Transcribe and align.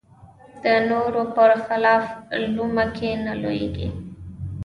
د 0.63 0.65
نورو 0.89 1.21
بر 1.35 1.51
خلاف 1.65 2.05
لومه 2.55 2.85
کې 2.97 3.09
نه 3.25 3.33
لویېږي 3.41 3.87